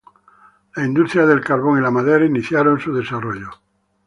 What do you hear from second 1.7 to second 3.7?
y la madera iniciaron su desarrollo.